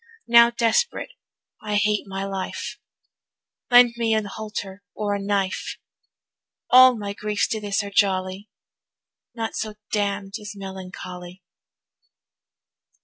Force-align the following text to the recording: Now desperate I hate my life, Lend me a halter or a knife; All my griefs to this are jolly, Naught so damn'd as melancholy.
Now 0.27 0.49
desperate 0.49 1.11
I 1.61 1.75
hate 1.75 2.07
my 2.07 2.25
life, 2.25 2.79
Lend 3.69 3.93
me 3.97 4.15
a 4.15 4.27
halter 4.27 4.81
or 4.95 5.13
a 5.13 5.21
knife; 5.21 5.77
All 6.71 6.97
my 6.97 7.13
griefs 7.13 7.47
to 7.49 7.61
this 7.61 7.83
are 7.83 7.91
jolly, 7.91 8.49
Naught 9.35 9.55
so 9.55 9.75
damn'd 9.91 10.33
as 10.41 10.53
melancholy. 10.55 11.43